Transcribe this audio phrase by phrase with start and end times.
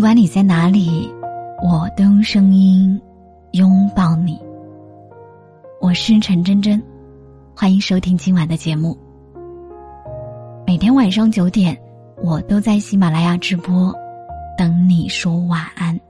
[0.00, 1.12] 不管你在哪里，
[1.62, 2.98] 我都用声音
[3.50, 4.40] 拥抱你。
[5.78, 6.82] 我是陈真真，
[7.54, 8.96] 欢迎收听今晚的节目。
[10.66, 11.78] 每天晚上九点，
[12.22, 13.94] 我都在喜马拉雅直播，
[14.56, 16.00] 等你说晚安。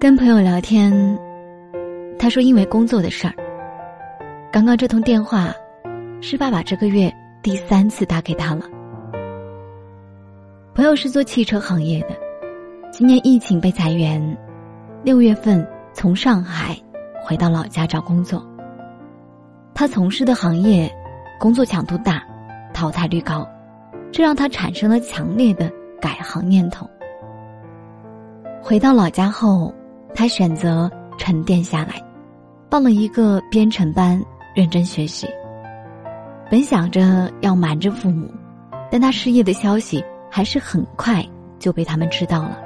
[0.00, 0.90] 跟朋友聊天，
[2.18, 3.47] 他说因为工作的事儿。
[4.50, 5.52] 刚刚这通电话，
[6.22, 7.12] 是爸爸这个月
[7.42, 8.62] 第三次打给他了。
[10.74, 12.16] 朋友是做汽车行业的，
[12.90, 14.38] 今年疫情被裁员，
[15.04, 16.74] 六月份从上海
[17.22, 18.42] 回到老家找工作。
[19.74, 20.90] 他从事的行业，
[21.38, 22.22] 工作强度大，
[22.72, 23.46] 淘汰率高，
[24.10, 26.88] 这让他产生了强烈的改行念头。
[28.62, 29.74] 回到老家后，
[30.14, 32.02] 他选择沉淀下来，
[32.70, 34.18] 报了一个编程班。
[34.58, 35.24] 认真学习。
[36.50, 38.28] 本想着要瞒着父母，
[38.90, 41.24] 但他失业的消息还是很快
[41.60, 42.58] 就被他们知道了。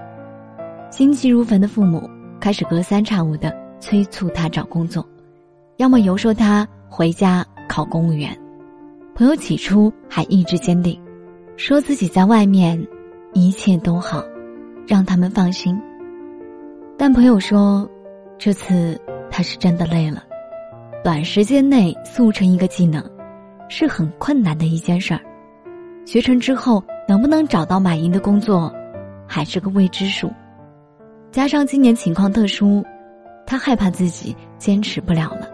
[0.91, 2.09] 心急如焚的父母
[2.41, 5.07] 开始隔三差五的催促他找工作，
[5.77, 8.35] 要么游说他回家考公务员。
[9.15, 10.99] 朋友起初还意志坚定，
[11.59, 12.83] 说自己在外面
[13.35, 14.25] 一切都好，
[14.87, 15.79] 让他们放心。
[16.97, 17.87] 但朋友说，
[18.39, 18.99] 这次
[19.31, 20.23] 他是真的累了。
[21.05, 23.05] 短时间内速成一个技能，
[23.69, 25.21] 是很困难的一件事儿。
[26.05, 28.73] 学成之后能不能找到满意的工作，
[29.27, 30.31] 还是个未知数。
[31.33, 32.85] 加上今年情况特殊，
[33.45, 35.49] 他害怕自己坚持不了了。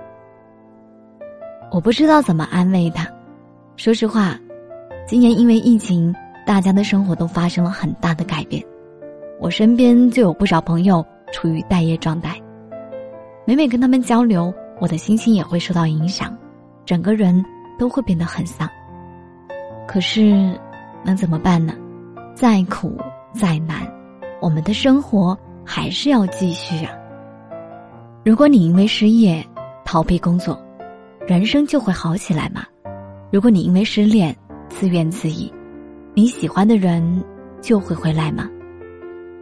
[1.73, 3.09] 我不知道怎么安慰他。
[3.77, 4.39] 说实话，
[5.07, 6.15] 今年因为疫情，
[6.47, 8.63] 大家的生活都发生了很大的改变。
[9.41, 11.03] 我身边就有不少朋友
[11.33, 12.39] 处于待业状态，
[13.47, 14.53] 每每跟他们交流。
[14.81, 16.37] 我的心情也会受到影响，
[16.85, 17.45] 整个人
[17.79, 18.69] 都会变得很丧。
[19.87, 20.57] 可是，
[21.05, 21.75] 能怎么办呢？
[22.35, 22.97] 再苦
[23.33, 23.87] 再难，
[24.41, 26.93] 我们的生活还是要继续啊。
[28.25, 29.45] 如果你因为失业
[29.85, 30.61] 逃避工作，
[31.27, 32.65] 人生就会好起来吗？
[33.33, 34.37] 如果你因为失恋
[34.69, 35.51] 自怨自艾，
[36.15, 37.25] 你喜欢的人
[37.61, 38.49] 就会回来吗？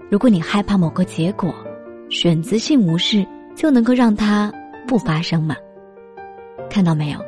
[0.09, 1.55] 如果你害怕某个结果，
[2.09, 4.53] 选择性无视就能够让他。
[4.87, 5.57] 不发生吗？
[6.71, 7.21] 看到没有，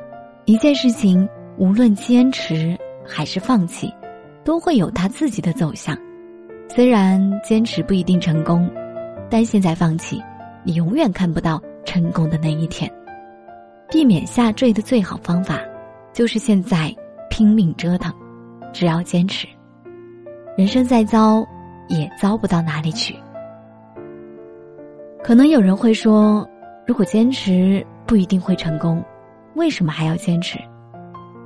[0.46, 2.76] 一件事情无论坚持
[3.06, 3.92] 还是放弃，
[4.44, 5.96] 都会有它自己的走向。
[6.68, 8.70] 虽然坚持不一定成功，
[9.30, 10.22] 但现在放弃，
[10.64, 12.90] 你永远看不到成功的那一天。
[13.90, 15.60] 避免下坠的最好方法，
[16.12, 16.94] 就是现在
[17.30, 18.12] 拼命折腾。
[18.72, 19.48] 只要坚持，
[20.56, 21.46] 人生再糟，
[21.88, 23.16] 也糟不到哪里去。
[25.22, 26.48] 可能有人会说。
[26.88, 29.04] 如果坚持不一定会成功，
[29.56, 30.58] 为什么还要坚持？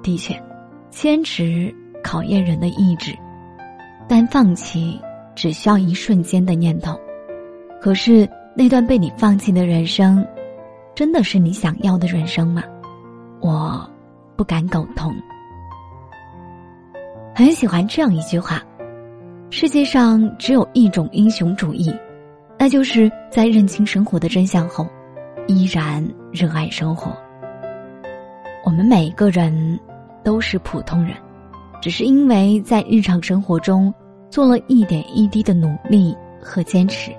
[0.00, 0.40] 的确，
[0.88, 3.12] 坚持考验人的意志，
[4.08, 5.00] 但放弃
[5.34, 6.96] 只需要一瞬间的念头。
[7.80, 10.24] 可是那段被你放弃的人生，
[10.94, 12.62] 真的是你想要的人生吗？
[13.40, 13.84] 我
[14.36, 15.12] 不敢苟同。
[17.34, 18.62] 很喜欢这样一句话：
[19.50, 21.92] 世界上只有一种英雄主义，
[22.56, 24.86] 那就是在认清生活的真相后。
[25.46, 27.16] 依然热爱生活。
[28.64, 29.78] 我们每个人
[30.22, 31.16] 都是普通人，
[31.80, 33.92] 只是因为在日常生活中
[34.30, 37.10] 做了一点一滴的努力和坚持，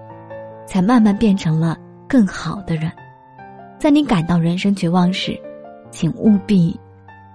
[0.66, 2.92] 才慢慢变成了更好的人。
[3.78, 5.38] 在你感到人生绝望时，
[5.92, 6.80] 请务必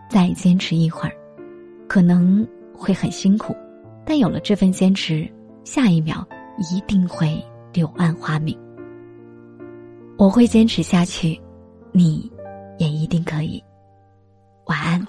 [0.09, 1.13] 再坚持一会儿，
[1.87, 3.55] 可能会很辛苦，
[4.07, 5.31] 但有了这份坚持，
[5.65, 6.27] 下一秒
[6.73, 7.45] 一定会
[7.75, 8.59] 柳暗花明。
[10.19, 11.41] 我会坚持下去，
[11.93, 12.29] 你
[12.77, 13.63] 也一定可以。
[14.67, 15.07] 晚安。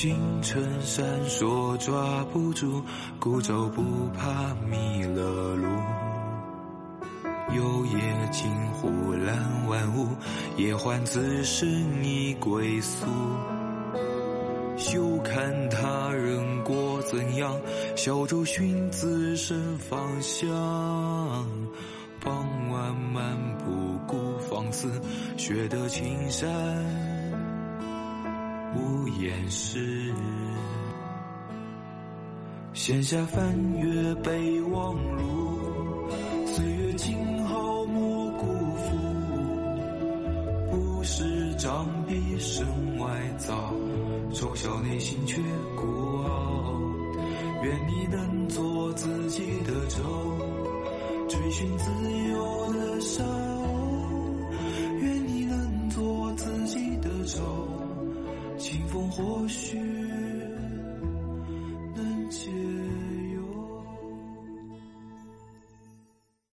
[0.00, 2.84] 星辰闪烁，抓不住，
[3.18, 3.82] 孤舟不
[4.16, 5.66] 怕迷了路。
[7.52, 7.98] 幽夜
[8.30, 10.06] 惊呼揽万物，
[10.56, 11.68] 夜换此生
[12.04, 13.08] 已归宿。
[14.76, 17.60] 休看他人过怎样，
[17.96, 20.48] 小舟寻自身方向。
[22.20, 24.88] 傍晚漫步孤芳寺，
[25.36, 27.07] 学得青山。
[28.74, 30.12] 不掩饰。
[32.72, 36.08] 闲暇翻阅备忘录，
[36.46, 38.96] 岁月静好莫辜负。
[40.70, 42.64] 不是长臂身
[42.98, 43.74] 外造，
[44.32, 45.40] 丑笑内心却
[45.74, 46.80] 孤傲。
[47.62, 49.98] 愿你能做自己的舟，
[51.28, 51.90] 追寻自
[52.30, 53.24] 由的沙
[59.18, 60.07] 或许。